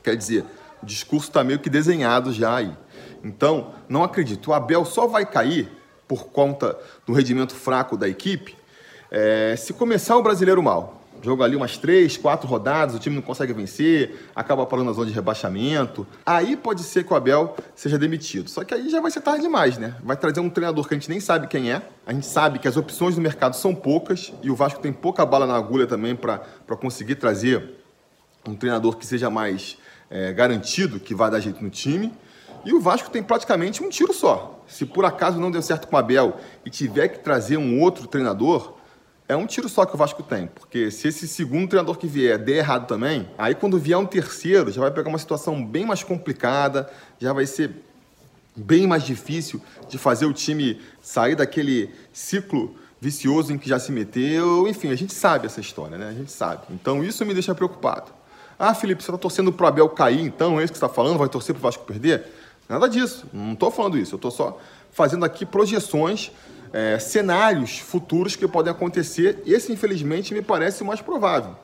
Quer 0.05 0.17
dizer, 0.17 0.45
o 0.81 0.87
discurso 0.87 1.27
está 1.27 1.43
meio 1.43 1.59
que 1.59 1.69
desenhado 1.69 2.33
já 2.33 2.55
aí. 2.55 2.73
Então, 3.25 3.73
não 3.89 4.05
acredito. 4.05 4.51
O 4.51 4.55
Abel 4.55 4.85
só 4.85 5.09
vai 5.09 5.27
cair 5.27 5.69
por 6.07 6.27
conta 6.27 6.79
do 7.05 7.13
rendimento 7.13 7.57
fraco 7.57 7.97
da 7.97 8.09
equipe 8.09 8.57
é, 9.11 9.57
se 9.57 9.73
começar 9.73 10.17
o 10.17 10.23
brasileiro 10.23 10.63
mal. 10.63 10.96
Joga 11.23 11.45
ali 11.45 11.57
umas 11.57 11.77
três, 11.77 12.17
quatro 12.17 12.49
rodadas, 12.49 12.95
o 12.95 12.99
time 12.99 13.17
não 13.17 13.23
consegue 13.23 13.53
vencer, 13.53 14.29
acaba 14.35 14.65
parando 14.67 14.89
na 14.89 14.93
zona 14.93 15.07
de 15.07 15.13
rebaixamento. 15.13 16.07
Aí 16.25 16.57
pode 16.57 16.83
ser 16.83 17.05
que 17.05 17.13
o 17.13 17.17
Abel 17.17 17.57
seja 17.75 17.99
demitido. 17.99 18.49
Só 18.49 18.65
que 18.65 18.75
aí 18.75 18.89
já 18.89 19.01
vai 19.01 19.11
ser 19.11 19.21
tarde 19.21 19.43
demais, 19.43 19.79
né? 19.79 19.95
Vai 20.03 20.17
trazer 20.17 20.41
um 20.41 20.51
treinador 20.51 20.87
que 20.87 20.95
a 20.95 20.97
gente 20.99 21.09
nem 21.09 21.21
sabe 21.21 21.47
quem 21.47 21.71
é. 21.71 21.83
A 22.07 22.13
gente 22.13 22.27
sabe 22.27 22.59
que 22.59 22.69
as 22.69 22.77
opções 22.77 23.17
no 23.17 23.23
mercado 23.23 23.57
são 23.57 23.75
poucas 23.75 24.33
e 24.43 24.51
o 24.51 24.55
Vasco 24.55 24.81
tem 24.81 24.93
pouca 24.93 25.27
bala 25.27 25.47
na 25.47 25.57
agulha 25.57 25.87
também 25.87 26.15
para 26.15 26.39
conseguir 26.81 27.17
trazer 27.17 27.77
um 28.47 28.55
treinador 28.55 28.97
que 28.97 29.05
seja 29.05 29.29
mais 29.29 29.79
é, 30.11 30.33
garantido, 30.33 31.01
que 31.01 31.15
vai 31.15 31.31
dar 31.31 31.41
jeito 31.41 31.63
no 31.63 31.71
time. 31.71 32.13
E 32.65 32.73
o 32.73 32.81
Vasco 32.81 33.11
tem 33.11 33.23
praticamente 33.23 33.83
um 33.83 33.89
tiro 33.89 34.13
só. 34.13 34.61
Se 34.67 34.85
por 34.85 35.05
acaso 35.05 35.39
não 35.39 35.51
deu 35.51 35.63
certo 35.63 35.87
com 35.87 35.95
o 35.95 35.99
Abel 35.99 36.37
e 36.65 36.71
tiver 36.71 37.09
que 37.09 37.21
trazer 37.21 37.57
um 37.57 37.81
outro 37.81 38.09
treinador, 38.09 38.75
é 39.29 39.37
um 39.37 39.47
tiro 39.47 39.69
só 39.69 39.85
que 39.85 39.95
o 39.95 39.99
Vasco 39.99 40.23
tem, 40.23 40.47
porque 40.47 40.91
se 40.91 41.09
esse 41.09 41.27
segundo 41.27 41.69
treinador 41.69 41.97
que 41.99 42.07
vier 42.07 42.39
der 42.39 42.59
errado 42.59 42.87
também, 42.87 43.29
aí 43.37 43.55
quando 43.55 43.79
vier 43.79 43.99
um 43.99 44.07
terceiro, 44.07 44.71
já 44.71 44.81
vai 44.81 44.91
pegar 44.91 45.09
uma 45.09 45.19
situação 45.19 45.65
bem 45.65 45.85
mais 45.85 46.03
complicada, 46.05 46.89
já 47.19 47.33
vai 47.33 47.45
ser 47.47 47.71
bem 48.55 48.87
mais 48.87 49.03
difícil 49.03 49.61
de 49.89 49.99
fazer 49.99 50.27
o 50.27 50.33
time 50.33 50.81
sair 51.03 51.35
daquele 51.35 51.91
ciclo 52.13 52.75
vicioso 53.01 53.53
em 53.53 53.59
que 53.59 53.69
já 53.69 53.79
se 53.79 53.93
meteu. 53.93 54.67
Enfim, 54.67 54.91
a 54.91 54.95
gente 54.95 55.13
sabe 55.13 55.47
essa 55.47 55.61
história, 55.61 55.99
né? 55.99 56.09
A 56.09 56.13
gente 56.13 56.33
sabe. 56.33 56.63
Então 56.71 57.05
isso 57.05 57.25
me 57.27 57.35
deixa 57.35 57.55
preocupado. 57.55 58.11
Ah, 58.59 58.75
Felipe, 58.75 59.03
você 59.03 59.11
está 59.11 59.19
torcendo 59.19 59.53
para 59.53 59.65
o 59.65 59.69
Abel 59.69 59.89
cair, 59.91 60.21
então 60.21 60.59
é 60.59 60.65
isso 60.65 60.73
que 60.73 60.79
você 60.79 60.85
está 60.85 60.95
falando? 60.95 61.19
Vai 61.19 61.29
torcer 61.29 61.55
para 61.55 61.61
o 61.61 61.63
Vasco 61.63 61.85
perder? 61.85 62.25
Nada 62.69 62.89
disso, 62.89 63.27
não 63.33 63.53
estou 63.53 63.71
falando 63.71 63.99
isso. 63.99 64.15
Eu 64.15 64.17
estou 64.17 64.31
só 64.31 64.59
fazendo 64.91 65.25
aqui 65.25 65.45
projeções 65.45 66.33
é, 66.73 66.99
cenários 66.99 67.79
futuros 67.79 68.37
que 68.37 68.47
podem 68.47 68.71
acontecer. 68.71 69.43
Esse, 69.47 69.73
infelizmente, 69.73 70.35
me 70.35 70.43
parece 70.43 70.83
o 70.83 70.87
mais 70.87 71.01
provável. 71.01 71.57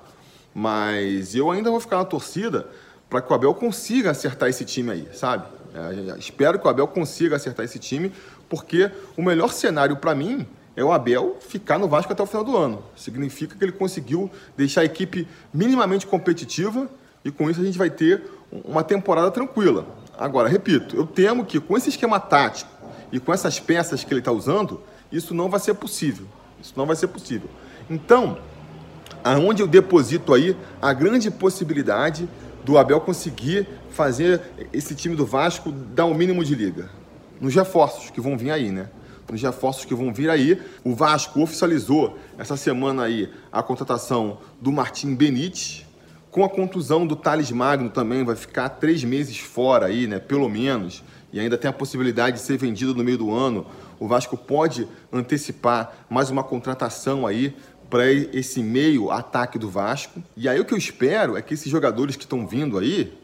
Mas 0.54 1.34
eu 1.34 1.50
ainda 1.50 1.70
vou 1.70 1.80
ficar 1.80 1.98
na 1.98 2.04
torcida 2.04 2.68
para 3.08 3.20
que 3.20 3.30
o 3.30 3.34
Abel 3.34 3.54
consiga 3.54 4.10
acertar 4.10 4.48
esse 4.48 4.64
time 4.64 4.90
aí, 4.90 5.08
sabe? 5.12 5.44
É, 5.74 6.18
espero 6.18 6.58
que 6.58 6.66
o 6.66 6.70
Abel 6.70 6.86
consiga 6.86 7.36
acertar 7.36 7.64
esse 7.64 7.78
time, 7.78 8.12
porque 8.48 8.90
o 9.16 9.22
melhor 9.22 9.52
cenário 9.52 9.96
para 9.96 10.14
mim 10.14 10.46
é 10.76 10.82
o 10.84 10.92
Abel 10.92 11.36
ficar 11.40 11.78
no 11.78 11.88
Vasco 11.88 12.12
até 12.12 12.22
o 12.22 12.26
final 12.26 12.44
do 12.44 12.56
ano. 12.56 12.82
Significa 12.96 13.56
que 13.56 13.64
ele 13.64 13.72
conseguiu 13.72 14.30
deixar 14.56 14.82
a 14.82 14.84
equipe 14.84 15.26
minimamente 15.52 16.06
competitiva 16.06 16.88
e 17.24 17.30
com 17.30 17.50
isso 17.50 17.60
a 17.60 17.64
gente 17.64 17.78
vai 17.78 17.90
ter 17.90 18.22
uma 18.64 18.82
temporada 18.82 19.30
tranquila. 19.30 19.86
Agora, 20.18 20.48
repito, 20.48 20.96
eu 20.96 21.06
temo 21.06 21.44
que 21.44 21.60
com 21.60 21.76
esse 21.76 21.88
esquema 21.88 22.20
tático 22.20 22.70
e 23.10 23.20
com 23.20 23.32
essas 23.32 23.60
peças 23.60 24.04
que 24.04 24.12
ele 24.12 24.20
está 24.20 24.32
usando, 24.32 24.80
isso 25.12 25.34
não 25.34 25.48
vai 25.48 25.60
ser 25.60 25.74
possível. 25.74 26.26
Isso 26.60 26.72
não 26.76 26.86
vai 26.86 26.96
ser 26.96 27.08
possível. 27.08 27.48
Então, 27.90 28.38
aonde 29.22 29.62
eu 29.62 29.66
deposito 29.66 30.32
aí 30.32 30.56
a 30.80 30.92
grande 30.92 31.30
possibilidade 31.30 32.28
do 32.64 32.78
Abel 32.78 33.00
conseguir 33.00 33.68
fazer 33.90 34.40
esse 34.72 34.94
time 34.94 35.14
do 35.14 35.26
Vasco 35.26 35.70
dar 35.70 36.06
o 36.06 36.12
um 36.12 36.14
mínimo 36.14 36.44
de 36.44 36.54
liga? 36.54 36.88
Nos 37.40 37.54
reforços 37.54 38.10
que 38.10 38.20
vão 38.20 38.38
vir 38.38 38.52
aí, 38.52 38.70
né? 38.70 38.88
Nos 39.30 39.42
reforços 39.42 39.84
que 39.84 39.94
vão 39.94 40.12
vir 40.12 40.30
aí. 40.30 40.60
O 40.84 40.94
Vasco 40.94 41.40
oficializou 41.42 42.18
essa 42.38 42.56
semana 42.56 43.04
aí 43.04 43.30
a 43.50 43.62
contratação 43.62 44.38
do 44.60 44.70
Martim 44.70 45.14
Benítez, 45.14 45.86
com 46.32 46.44
a 46.44 46.48
contusão 46.48 47.06
do 47.06 47.14
Thales 47.14 47.50
Magno 47.50 47.90
também, 47.90 48.24
vai 48.24 48.34
ficar 48.34 48.70
três 48.70 49.04
meses 49.04 49.38
fora 49.38 49.86
aí, 49.86 50.06
né? 50.06 50.18
Pelo 50.18 50.48
menos. 50.48 51.04
E 51.30 51.38
ainda 51.38 51.58
tem 51.58 51.68
a 51.68 51.72
possibilidade 51.72 52.38
de 52.38 52.42
ser 52.42 52.56
vendido 52.56 52.94
no 52.94 53.04
meio 53.04 53.18
do 53.18 53.34
ano. 53.34 53.66
O 54.02 54.08
Vasco 54.08 54.36
pode 54.36 54.88
antecipar 55.12 55.94
mais 56.10 56.28
uma 56.28 56.42
contratação 56.42 57.24
aí 57.24 57.54
para 57.88 58.10
esse 58.10 58.60
meio 58.60 59.12
ataque 59.12 59.60
do 59.60 59.70
Vasco. 59.70 60.20
E 60.36 60.48
aí 60.48 60.58
o 60.58 60.64
que 60.64 60.74
eu 60.74 60.76
espero 60.76 61.36
é 61.36 61.40
que 61.40 61.54
esses 61.54 61.70
jogadores 61.70 62.16
que 62.16 62.24
estão 62.24 62.44
vindo 62.44 62.76
aí, 62.76 63.16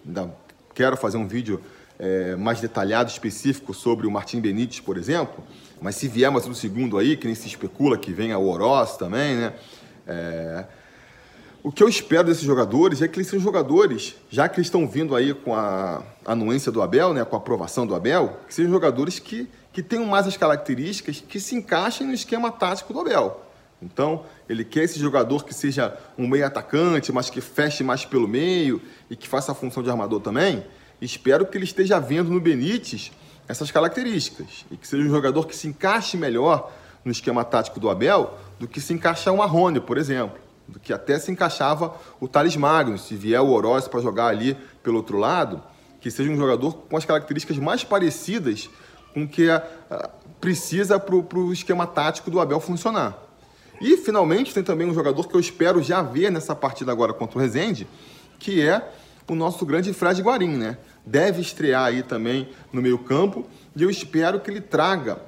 quero 0.72 0.96
fazer 0.96 1.16
um 1.16 1.26
vídeo 1.26 1.60
é, 1.98 2.36
mais 2.36 2.60
detalhado, 2.60 3.10
específico 3.10 3.74
sobre 3.74 4.06
o 4.06 4.10
Martim 4.12 4.40
Benítez, 4.40 4.78
por 4.78 4.96
exemplo, 4.96 5.42
mas 5.82 5.96
se 5.96 6.06
vier 6.06 6.30
mais 6.30 6.46
um 6.46 6.54
segundo 6.54 6.96
aí, 6.96 7.16
que 7.16 7.26
nem 7.26 7.34
se 7.34 7.48
especula 7.48 7.98
que 7.98 8.12
venha 8.12 8.38
o 8.38 8.48
Oroz 8.48 8.96
também, 8.96 9.34
né? 9.34 9.54
É, 10.06 10.64
o 11.60 11.72
que 11.72 11.82
eu 11.82 11.88
espero 11.88 12.28
desses 12.28 12.44
jogadores 12.44 13.02
é 13.02 13.08
que 13.08 13.18
eles 13.18 13.26
sejam 13.26 13.42
jogadores, 13.42 14.14
já 14.30 14.48
que 14.48 14.58
eles 14.58 14.68
estão 14.68 14.86
vindo 14.86 15.16
aí 15.16 15.34
com 15.34 15.54
a 15.56 16.04
anuência 16.24 16.70
do 16.70 16.80
Abel, 16.80 17.12
né, 17.12 17.24
com 17.24 17.34
a 17.34 17.38
aprovação 17.38 17.84
do 17.84 17.96
Abel, 17.96 18.38
que 18.46 18.54
sejam 18.54 18.70
jogadores 18.70 19.18
que, 19.18 19.48
que 19.78 19.82
tenham 19.84 20.04
mais 20.06 20.26
as 20.26 20.36
características 20.36 21.20
que 21.20 21.38
se 21.38 21.54
encaixem 21.54 22.04
no 22.04 22.12
esquema 22.12 22.50
tático 22.50 22.92
do 22.92 22.98
Abel. 22.98 23.44
Então, 23.80 24.24
ele 24.48 24.64
quer 24.64 24.82
esse 24.82 24.98
jogador 24.98 25.44
que 25.44 25.54
seja 25.54 25.96
um 26.18 26.26
meio 26.26 26.44
atacante, 26.44 27.12
mas 27.12 27.30
que 27.30 27.40
feche 27.40 27.84
mais 27.84 28.04
pelo 28.04 28.26
meio 28.26 28.82
e 29.08 29.14
que 29.14 29.28
faça 29.28 29.52
a 29.52 29.54
função 29.54 29.80
de 29.80 29.88
armador 29.88 30.20
também. 30.20 30.66
Espero 31.00 31.46
que 31.46 31.56
ele 31.56 31.64
esteja 31.64 32.00
vendo 32.00 32.28
no 32.28 32.40
Benítez 32.40 33.12
essas 33.46 33.70
características 33.70 34.66
e 34.68 34.76
que 34.76 34.88
seja 34.88 35.06
um 35.06 35.10
jogador 35.10 35.46
que 35.46 35.54
se 35.54 35.68
encaixe 35.68 36.16
melhor 36.16 36.72
no 37.04 37.12
esquema 37.12 37.44
tático 37.44 37.78
do 37.78 37.88
Abel 37.88 38.36
do 38.58 38.66
que 38.66 38.80
se 38.80 38.92
encaixar 38.92 39.32
um 39.32 39.40
Arrone, 39.40 39.78
por 39.78 39.96
exemplo, 39.96 40.40
do 40.66 40.80
que 40.80 40.92
até 40.92 41.20
se 41.20 41.30
encaixava 41.30 41.94
o 42.18 42.26
Thales 42.26 42.56
Magno, 42.56 42.98
se 42.98 43.14
vier 43.14 43.40
o 43.40 43.50
Oroz 43.50 43.86
para 43.86 44.00
jogar 44.00 44.26
ali 44.26 44.56
pelo 44.82 44.96
outro 44.96 45.18
lado, 45.18 45.62
que 46.00 46.10
seja 46.10 46.28
um 46.28 46.36
jogador 46.36 46.78
com 46.90 46.96
as 46.96 47.04
características 47.04 47.58
mais 47.58 47.84
parecidas 47.84 48.68
com 49.12 49.24
o 49.24 49.28
que 49.28 49.50
a, 49.50 49.62
a, 49.90 50.10
precisa 50.40 50.98
para 50.98 51.14
o 51.14 51.52
esquema 51.52 51.86
tático 51.86 52.30
do 52.30 52.40
Abel 52.40 52.60
funcionar. 52.60 53.16
E, 53.80 53.96
finalmente, 53.96 54.52
tem 54.52 54.62
também 54.62 54.88
um 54.88 54.94
jogador 54.94 55.28
que 55.28 55.34
eu 55.34 55.40
espero 55.40 55.82
já 55.82 56.02
ver 56.02 56.30
nessa 56.30 56.54
partida 56.54 56.90
agora 56.90 57.12
contra 57.12 57.38
o 57.38 57.40
Rezende, 57.40 57.86
que 58.38 58.60
é 58.60 58.92
o 59.28 59.34
nosso 59.34 59.64
grande 59.64 59.92
Fred 59.92 60.20
Guarim, 60.22 60.56
né? 60.56 60.78
Deve 61.04 61.40
estrear 61.40 61.84
aí 61.84 62.02
também 62.02 62.48
no 62.72 62.82
meio 62.82 62.98
campo 62.98 63.46
e 63.76 63.82
eu 63.82 63.90
espero 63.90 64.40
que 64.40 64.50
ele 64.50 64.60
traga 64.60 65.18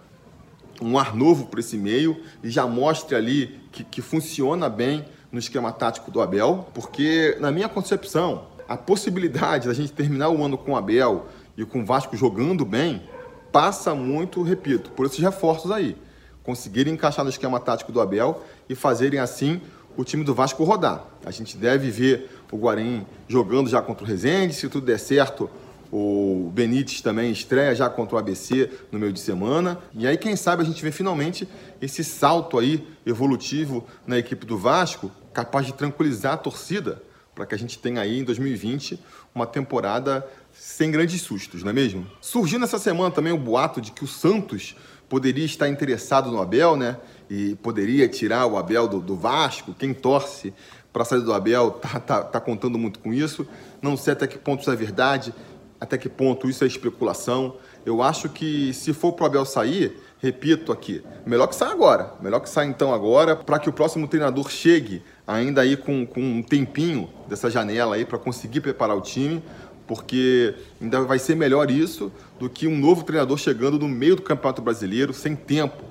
um 0.80 0.98
ar 0.98 1.14
novo 1.14 1.46
para 1.46 1.60
esse 1.60 1.76
meio 1.76 2.20
e 2.42 2.50
já 2.50 2.66
mostre 2.66 3.14
ali 3.14 3.60
que, 3.70 3.84
que 3.84 4.00
funciona 4.00 4.68
bem 4.68 5.04
no 5.30 5.38
esquema 5.38 5.70
tático 5.70 6.10
do 6.10 6.20
Abel, 6.20 6.68
porque 6.74 7.36
na 7.38 7.50
minha 7.52 7.68
concepção, 7.68 8.46
a 8.68 8.76
possibilidade 8.76 9.68
da 9.68 9.74
gente 9.74 9.92
terminar 9.92 10.30
o 10.30 10.42
ano 10.44 10.56
com 10.56 10.72
o 10.72 10.76
Abel 10.76 11.26
e 11.56 11.64
com 11.64 11.82
o 11.82 11.84
Vasco 11.84 12.16
jogando 12.16 12.64
bem 12.64 13.02
passa 13.52 13.94
muito, 13.94 14.42
repito, 14.42 14.90
por 14.90 15.06
esses 15.06 15.18
reforços 15.18 15.70
aí 15.70 15.96
conseguirem 16.42 16.94
encaixar 16.94 17.24
no 17.24 17.30
esquema 17.30 17.60
tático 17.60 17.92
do 17.92 18.00
Abel 18.00 18.42
e 18.68 18.74
fazerem 18.74 19.20
assim 19.20 19.60
o 19.96 20.04
time 20.04 20.24
do 20.24 20.34
Vasco 20.34 20.64
rodar. 20.64 21.04
A 21.24 21.30
gente 21.30 21.56
deve 21.56 21.90
ver 21.90 22.30
o 22.50 22.56
Guarim 22.56 23.06
jogando 23.28 23.68
já 23.68 23.82
contra 23.82 24.04
o 24.04 24.06
Rezende, 24.06 24.54
se 24.54 24.68
tudo 24.68 24.86
der 24.86 24.98
certo, 24.98 25.50
o 25.92 26.50
Benítez 26.54 27.00
também 27.00 27.30
estreia 27.30 27.74
já 27.74 27.90
contra 27.90 28.16
o 28.16 28.18
ABC 28.18 28.70
no 28.90 28.98
meio 28.98 29.12
de 29.12 29.20
semana. 29.20 29.78
E 29.94 30.06
aí, 30.06 30.16
quem 30.16 30.36
sabe, 30.36 30.62
a 30.62 30.64
gente 30.64 30.82
vê 30.82 30.92
finalmente 30.92 31.48
esse 31.82 32.04
salto 32.04 32.58
aí 32.58 32.86
evolutivo 33.04 33.84
na 34.06 34.18
equipe 34.18 34.46
do 34.46 34.56
Vasco, 34.56 35.10
capaz 35.32 35.66
de 35.66 35.72
tranquilizar 35.72 36.34
a 36.34 36.36
torcida, 36.36 37.02
para 37.34 37.44
que 37.46 37.54
a 37.54 37.58
gente 37.58 37.78
tenha 37.78 38.00
aí 38.00 38.20
em 38.20 38.24
2020 38.24 39.00
uma 39.34 39.46
temporada 39.46 40.26
sem 40.52 40.90
grandes 40.90 41.20
sustos, 41.22 41.62
não 41.62 41.70
é 41.70 41.72
mesmo? 41.72 42.06
Surgiu 42.20 42.58
nessa 42.58 42.78
semana 42.78 43.10
também 43.10 43.32
o 43.32 43.38
boato 43.38 43.80
de 43.80 43.92
que 43.92 44.04
o 44.04 44.08
Santos 44.08 44.74
poderia 45.08 45.44
estar 45.44 45.68
interessado 45.68 46.30
no 46.30 46.40
Abel, 46.40 46.76
né? 46.76 46.96
E 47.28 47.56
poderia 47.56 48.08
tirar 48.08 48.46
o 48.46 48.56
Abel 48.56 48.86
do, 48.86 49.00
do 49.00 49.16
Vasco. 49.16 49.74
Quem 49.74 49.92
torce 49.92 50.54
para 50.92 51.04
sair 51.04 51.20
do 51.20 51.32
Abel 51.32 51.72
tá, 51.72 52.00
tá, 52.00 52.22
tá 52.22 52.40
contando 52.40 52.78
muito 52.78 52.98
com 53.00 53.12
isso. 53.12 53.46
Não 53.82 53.96
sei 53.96 54.12
até 54.12 54.26
que 54.26 54.38
ponto 54.38 54.60
isso 54.60 54.70
é 54.70 54.76
verdade, 54.76 55.34
até 55.80 55.98
que 55.98 56.08
ponto 56.08 56.48
isso 56.48 56.62
é 56.64 56.66
especulação. 56.66 57.56
Eu 57.84 58.02
acho 58.02 58.28
que 58.28 58.72
se 58.72 58.92
for 58.92 59.12
para 59.12 59.24
o 59.24 59.26
Abel 59.26 59.44
sair, 59.44 60.00
repito 60.18 60.70
aqui, 60.70 61.02
melhor 61.26 61.46
que 61.46 61.56
saia 61.56 61.72
agora. 61.72 62.14
Melhor 62.20 62.40
que 62.40 62.48
saia 62.48 62.68
então 62.68 62.92
agora, 62.92 63.34
para 63.34 63.58
que 63.58 63.68
o 63.68 63.72
próximo 63.72 64.06
treinador 64.06 64.50
chegue 64.50 65.02
ainda 65.26 65.62
aí 65.62 65.76
com, 65.76 66.06
com 66.06 66.20
um 66.20 66.42
tempinho 66.42 67.08
dessa 67.28 67.50
janela 67.50 67.96
aí 67.96 68.04
para 68.04 68.18
conseguir 68.18 68.60
preparar 68.60 68.96
o 68.96 69.00
time 69.00 69.42
porque 69.90 70.54
ainda 70.80 71.00
vai 71.02 71.18
ser 71.18 71.34
melhor 71.34 71.68
isso 71.68 72.12
do 72.38 72.48
que 72.48 72.68
um 72.68 72.78
novo 72.78 73.02
treinador 73.02 73.36
chegando 73.36 73.76
no 73.76 73.88
meio 73.88 74.14
do 74.14 74.22
Campeonato 74.22 74.62
Brasileiro, 74.62 75.12
sem 75.12 75.34
tempo 75.34 75.82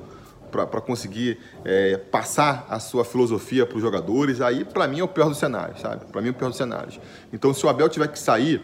para 0.49 0.79
conseguir 0.79 1.37
é, 1.65 1.97
passar 1.97 2.65
a 2.69 2.79
sua 2.79 3.03
filosofia 3.03 3.65
para 3.65 3.75
os 3.75 3.81
jogadores. 3.81 4.39
Aí, 4.39 4.63
para 4.63 4.87
mim, 4.87 5.01
é 5.01 5.03
o 5.03 5.07
pior 5.09 5.27
dos 5.27 5.37
cenários, 5.37 5.81
sabe? 5.81 6.05
Para 6.05 6.21
mim, 6.21 6.29
é 6.29 6.31
o 6.31 6.33
pior 6.33 6.47
dos 6.47 6.55
cenários. 6.55 6.97
Então, 7.33 7.53
se 7.53 7.65
o 7.65 7.67
Abel 7.67 7.89
tiver 7.89 8.07
que 8.07 8.17
sair 8.17 8.61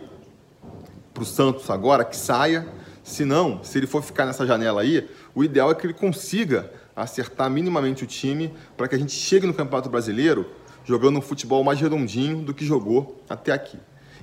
para 1.13 1.23
o 1.23 1.25
Santos 1.25 1.69
agora, 1.69 2.05
que 2.05 2.15
saia. 2.15 2.65
Se 3.03 3.25
não, 3.25 3.61
se 3.61 3.77
ele 3.77 3.87
for 3.87 4.01
ficar 4.01 4.25
nessa 4.25 4.47
janela 4.47 4.83
aí, 4.83 5.05
o 5.35 5.43
ideal 5.43 5.69
é 5.69 5.75
que 5.75 5.85
ele 5.85 5.93
consiga 5.93 6.71
acertar 6.95 7.49
minimamente 7.49 8.05
o 8.05 8.07
time 8.07 8.53
para 8.77 8.87
que 8.87 8.95
a 8.95 8.97
gente 8.97 9.11
chegue 9.11 9.45
no 9.45 9.53
Campeonato 9.53 9.89
Brasileiro 9.89 10.45
jogando 10.85 11.19
um 11.19 11.21
futebol 11.21 11.61
mais 11.61 11.81
redondinho 11.81 12.37
do 12.37 12.53
que 12.53 12.65
jogou 12.65 13.21
até 13.27 13.51
aqui. 13.51 13.77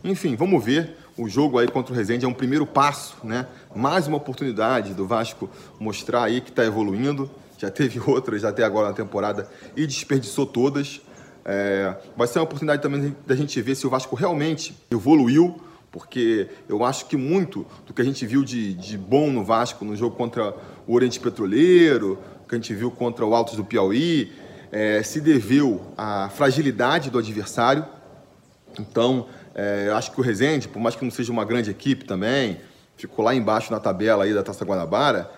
Enfim, 0.05 0.35
vamos 0.35 0.65
ver. 0.65 0.97
O 1.17 1.29
jogo 1.29 1.59
aí 1.59 1.69
contra 1.69 1.93
o 1.93 1.97
Resende 1.97 2.25
é 2.25 2.29
um 2.29 2.33
primeiro 2.33 2.67
passo, 2.67 3.17
né? 3.23 3.47
Mais 3.75 4.07
uma 4.07 4.17
oportunidade 4.17 4.95
do 4.95 5.07
Vasco 5.07 5.49
mostrar 5.79 6.25
aí 6.25 6.41
que 6.41 6.49
está 6.49 6.65
evoluindo. 6.65 7.31
Já 7.59 7.71
teve 7.71 8.01
outras 8.09 8.45
até 8.45 8.65
agora 8.65 8.89
na 8.89 8.95
temporada 8.95 9.47
e 9.77 9.87
desperdiçou 9.87 10.47
todas. 10.47 11.03
É, 11.45 11.95
vai 12.17 12.27
ser 12.27 12.39
uma 12.39 12.45
oportunidade 12.45 12.81
também 12.81 13.15
da 13.27 13.37
gente 13.37 13.61
ver 13.61 13.75
se 13.75 13.87
o 13.87 13.91
Vasco 13.91 14.17
realmente 14.17 14.75
evoluiu, 14.91 15.61
porque 15.91 16.49
eu 16.67 16.83
acho 16.83 17.05
que 17.05 17.17
muito 17.17 17.67
do 17.87 17.93
que 17.93 18.01
a 18.01 18.05
gente 18.05 18.25
viu 18.25 18.43
de, 18.43 18.73
de 18.73 18.97
bom 18.97 19.31
no 19.31 19.45
Vasco 19.45 19.85
no 19.85 19.95
jogo 19.95 20.17
contra 20.17 20.55
o 20.87 20.95
Oriente 20.95 21.21
Petroleiro, 21.21 22.19
que 22.49 22.55
a 22.55 22.59
gente 22.59 22.73
viu 22.73 22.91
contra 22.91 23.27
o 23.27 23.35
Altos 23.35 23.57
do 23.57 23.65
Piauí, 23.65 24.33
é, 24.71 25.03
se 25.03 25.21
deveu 25.21 25.83
à 25.95 26.31
fragilidade 26.31 27.11
do 27.11 27.19
adversário. 27.19 27.85
Então, 28.81 29.27
é, 29.55 29.87
eu 29.89 29.97
acho 29.97 30.11
que 30.13 30.21
o 30.21 30.23
Rezende, 30.23 30.69
por 30.69 30.81
mais 30.81 30.95
que 30.95 31.05
não 31.05 31.11
seja 31.11 31.33
uma 31.33 31.45
grande 31.45 31.71
equipe 31.71 32.05
também, 32.05 32.61
ficou 32.97 33.25
lá 33.25 33.35
embaixo 33.35 33.73
na 33.73 33.81
tabela 33.81 34.25
aí 34.25 34.33
da 34.33 34.43
Taça 34.43 34.65
Guanabara, 34.65 35.31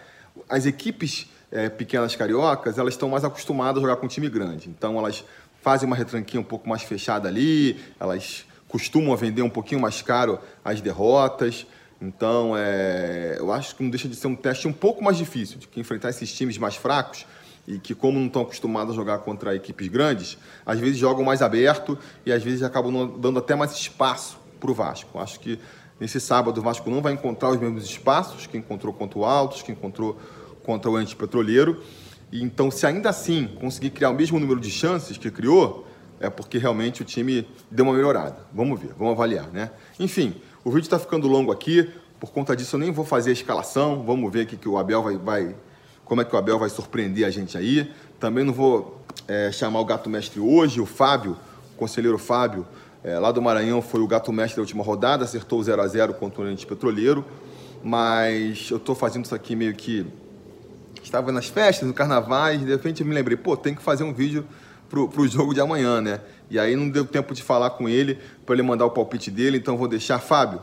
as 0.49 0.67
equipes 0.67 1.29
é, 1.51 1.69
pequenas 1.69 2.15
cariocas, 2.17 2.79
elas 2.79 2.95
estão 2.95 3.09
mais 3.09 3.25
acostumadas 3.25 3.79
a 3.79 3.81
jogar 3.81 3.97
com 3.97 4.07
um 4.07 4.09
time 4.09 4.29
grande. 4.29 4.69
Então 4.69 4.99
elas 4.99 5.25
fazem 5.63 5.87
uma 5.87 5.97
retranquinha 5.97 6.41
um 6.41 6.45
pouco 6.45 6.69
mais 6.69 6.83
fechada 6.83 7.29
ali, 7.29 7.81
elas 7.99 8.45
costumam 8.69 9.17
vender 9.17 9.43
um 9.43 9.51
pouquinho 9.51 9.81
mais 9.81 10.03
caro 10.03 10.39
as 10.65 10.81
derrotas. 10.81 11.67
Então, 12.03 12.55
é, 12.57 13.37
eu 13.39 13.51
acho 13.53 13.75
que 13.77 13.83
não 13.83 13.89
deixa 13.89 14.09
de 14.09 14.17
ser 14.17 14.27
um 14.27 14.35
teste 14.35 14.69
um 14.69 14.73
pouco 14.73 15.03
mais 15.03 15.17
difícil, 15.17 15.59
de 15.59 15.69
que 15.69 15.81
enfrentar 15.81 16.11
esses 16.11 16.31
times 16.33 16.59
mais 16.59 16.77
fracos 16.77 17.25
e 17.67 17.79
que, 17.79 17.95
como 17.95 18.19
não 18.19 18.27
estão 18.27 18.43
acostumados 18.43 18.93
a 18.93 18.97
jogar 18.97 19.19
contra 19.19 19.55
equipes 19.55 19.89
grandes, 19.89 20.39
às 20.65 20.79
vezes 20.79 20.97
jogam 20.99 21.25
mais 21.25 21.43
aberto 21.43 21.99
e 22.25 22.33
às 22.33 22.43
vezes 22.43 22.63
acabam 22.63 23.19
dando 23.19 23.39
até 23.39 23.55
mais 23.55 23.73
espaço 23.73 24.39
para 24.61 24.71
o 24.71 24.75
Vasco. 24.75 25.19
Acho 25.19 25.41
que 25.41 25.59
nesse 25.99 26.21
sábado 26.21 26.59
o 26.59 26.63
Vasco 26.63 26.89
não 26.91 27.01
vai 27.01 27.13
encontrar 27.13 27.51
os 27.51 27.59
mesmos 27.59 27.85
espaços 27.85 28.47
que 28.47 28.57
encontrou 28.57 28.93
contra 28.93 29.19
o 29.19 29.25
Altos, 29.25 29.63
que 29.63 29.73
encontrou 29.73 30.19
contra 30.63 30.91
o 30.91 30.97
Antipetroleiro. 30.97 31.83
E 32.31 32.43
então, 32.43 32.71
se 32.71 32.87
ainda 32.87 33.11
assim 33.11 33.49
conseguir 33.61 33.91
criar 33.91 34.11
o 34.11 34.15
mesmo 34.15 34.39
número 34.39 34.61
de 34.61 34.71
chances 34.71 35.17
que 35.17 35.31
criou, 35.31 35.87
é 36.21 36.29
porque 36.31 36.59
realmente 36.59 37.03
o 37.03 37.05
time 37.05 37.47
deu 37.71 37.85
uma 37.85 37.95
melhorada. 37.95 38.47
Vamos 38.53 38.81
ver, 38.81 38.93
vamos 38.99 39.13
avaliar, 39.15 39.49
né? 39.49 39.71
Enfim, 39.99 40.35
o 40.65 40.71
vídeo 40.71 40.85
está 40.85 40.99
ficando 40.99 41.29
longo 41.29 41.53
aqui. 41.53 41.91
Por 42.19 42.31
conta 42.31 42.57
disso, 42.57 42.77
eu 42.77 42.81
nem 42.81 42.91
vou 42.91 43.05
fazer 43.05 43.31
a 43.31 43.33
escalação. 43.33 44.03
Vamos 44.05 44.33
ver 44.33 44.43
aqui 44.43 44.57
que 44.57 44.69
o 44.69 44.79
Abel 44.79 45.03
vai, 45.03 45.17
vai 45.19 45.55
como 46.05 46.21
é 46.21 46.25
que 46.25 46.35
o 46.35 46.39
Abel 46.39 46.59
vai 46.59 46.69
surpreender 46.69 47.27
a 47.27 47.31
gente 47.31 47.57
aí. 47.57 47.91
Também 48.21 48.45
não 48.45 48.53
vou 48.53 49.01
é, 49.27 49.51
chamar 49.53 49.81
o 49.81 49.85
gato 49.85 50.09
mestre 50.09 50.41
hoje, 50.41 50.81
o 50.81 50.87
Fábio, 50.87 51.37
o 51.75 51.77
conselheiro 51.77 52.19
Fábio, 52.19 52.67
é, 53.03 53.19
lá 53.19 53.31
do 53.31 53.43
Maranhão, 53.43 53.83
foi 53.83 54.01
o 54.01 54.07
gato 54.07 54.33
mestre 54.33 54.57
da 54.57 54.63
última 54.63 54.83
rodada, 54.83 55.25
acertou 55.25 55.59
o 55.61 55.63
0 55.63 55.83
a 55.83 55.87
0 55.87 56.15
contra 56.15 56.41
o 56.41 56.45
Oriente 56.45 56.67
Petroleiro, 56.67 57.25
mas 57.83 58.71
eu 58.71 58.79
estou 58.79 58.95
fazendo 58.95 59.25
isso 59.25 59.35
aqui 59.35 59.55
meio 59.55 59.75
que 59.75 60.07
estava 61.03 61.31
nas 61.31 61.47
festas, 61.47 61.87
no 61.87 61.93
carnaval, 61.93 62.57
de 62.57 62.65
repente 62.65 63.03
eu 63.03 63.07
me 63.07 63.15
lembrei, 63.15 63.37
pô, 63.37 63.57
tem 63.57 63.75
que 63.75 63.83
fazer 63.83 64.05
um 64.05 64.13
vídeo 64.13 64.47
pro, 64.89 65.09
pro 65.09 65.29
jogo 65.29 65.53
de 65.53 65.61
amanhã, 65.61 66.01
né? 66.01 66.21
E 66.51 66.59
aí 66.59 66.77
não 66.77 66.89
deu 66.89 67.05
tempo 67.05 67.35
de 67.35 67.43
falar 67.43 67.71
com 67.71 67.89
ele 67.89 68.19
para 68.47 68.55
ele 68.55 68.63
mandar 68.63 68.87
o 68.87 68.91
palpite 68.91 69.31
dele, 69.31 69.59
então 69.59 69.77
vou 69.77 69.89
deixar, 69.89 70.19
Fábio, 70.19 70.61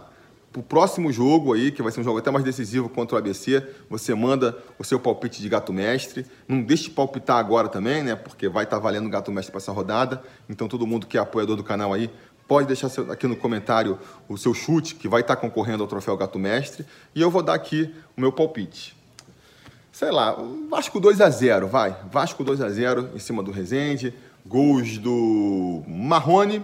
pro 0.51 0.61
próximo 0.61 1.11
jogo 1.11 1.53
aí, 1.53 1.71
que 1.71 1.81
vai 1.81 1.91
ser 1.91 2.01
um 2.01 2.03
jogo 2.03 2.19
até 2.19 2.29
mais 2.29 2.43
decisivo 2.43 2.89
contra 2.89 3.15
o 3.15 3.17
ABC, 3.17 3.65
você 3.89 4.13
manda 4.13 4.57
o 4.77 4.83
seu 4.83 4.99
palpite 4.99 5.41
de 5.41 5.47
gato 5.47 5.71
mestre. 5.71 6.25
Não 6.47 6.61
deixe 6.61 6.83
de 6.85 6.89
palpitar 6.91 7.37
agora 7.37 7.69
também, 7.69 8.03
né? 8.03 8.15
Porque 8.15 8.49
vai 8.49 8.65
estar 8.65 8.77
tá 8.77 8.81
valendo 8.81 9.09
gato 9.09 9.31
mestre 9.31 9.51
para 9.51 9.59
essa 9.59 9.71
rodada. 9.71 10.21
Então 10.49 10.67
todo 10.67 10.85
mundo 10.85 11.07
que 11.07 11.17
é 11.17 11.21
apoiador 11.21 11.55
do 11.55 11.63
canal 11.63 11.93
aí 11.93 12.09
pode 12.47 12.67
deixar 12.67 12.87
aqui 13.09 13.27
no 13.27 13.35
comentário 13.37 13.97
o 14.27 14.37
seu 14.37 14.53
chute, 14.53 14.95
que 14.95 15.07
vai 15.07 15.21
estar 15.21 15.35
tá 15.35 15.41
concorrendo 15.41 15.83
ao 15.83 15.87
troféu 15.87 16.17
gato 16.17 16.37
mestre. 16.37 16.85
E 17.15 17.21
eu 17.21 17.31
vou 17.31 17.41
dar 17.41 17.53
aqui 17.53 17.93
o 18.17 18.19
meu 18.19 18.31
palpite. 18.31 18.95
Sei 19.91 20.11
lá, 20.11 20.35
Vasco 20.69 20.99
2 20.99 21.21
a 21.21 21.29
0 21.29 21.67
vai. 21.67 21.95
Vasco 22.11 22.43
2 22.43 22.61
a 22.61 22.69
0 22.69 23.11
em 23.15 23.19
cima 23.19 23.41
do 23.41 23.51
Rezende. 23.51 24.13
Gols 24.45 24.97
do 24.97 25.83
Marrone, 25.87 26.63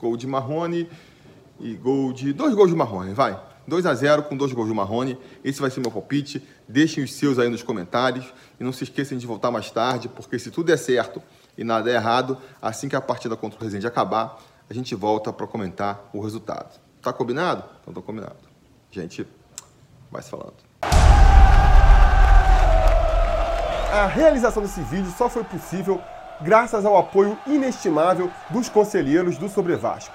gol 0.00 0.16
de 0.16 0.26
Marrone 0.26 0.88
e 1.60 1.74
gol 1.74 2.12
de. 2.12 2.32
Dois 2.32 2.54
gols 2.54 2.70
do 2.70 2.76
Marrone, 2.76 3.14
vai. 3.14 3.38
2 3.66 3.84
a 3.84 3.94
0 3.94 4.22
com 4.22 4.36
dois 4.36 4.52
gols 4.52 4.68
do 4.68 4.74
Marrone. 4.74 5.18
Esse 5.44 5.60
vai 5.60 5.70
ser 5.70 5.80
meu 5.80 5.90
palpite. 5.90 6.42
Deixem 6.66 7.04
os 7.04 7.12
seus 7.12 7.38
aí 7.38 7.48
nos 7.48 7.62
comentários. 7.62 8.32
E 8.58 8.64
não 8.64 8.72
se 8.72 8.84
esqueçam 8.84 9.18
de 9.18 9.26
voltar 9.26 9.50
mais 9.50 9.70
tarde, 9.70 10.08
porque 10.08 10.38
se 10.38 10.50
tudo 10.50 10.66
der 10.66 10.78
certo 10.78 11.22
e 11.56 11.64
nada 11.64 11.84
der 11.84 11.96
errado, 11.96 12.38
assim 12.62 12.88
que 12.88 12.96
a 12.96 13.00
partida 13.00 13.36
contra 13.36 13.58
o 13.58 13.62
Resende 13.62 13.86
acabar, 13.86 14.38
a 14.70 14.74
gente 14.74 14.94
volta 14.94 15.32
para 15.32 15.46
comentar 15.46 16.08
o 16.14 16.20
resultado. 16.20 16.80
Tá 17.02 17.12
combinado? 17.12 17.64
Então 17.82 17.92
tá 17.92 18.00
combinado. 18.00 18.36
Gente, 18.90 19.26
vai 20.10 20.22
se 20.22 20.30
falando. 20.30 20.54
A 23.92 24.06
realização 24.06 24.62
desse 24.62 24.80
vídeo 24.82 25.12
só 25.16 25.28
foi 25.28 25.44
possível 25.44 26.00
graças 26.40 26.84
ao 26.84 26.96
apoio 26.96 27.36
inestimável 27.46 28.30
dos 28.50 28.68
conselheiros 28.68 29.36
do 29.36 29.48
Sobre 29.48 29.76
Vasco. 29.76 30.14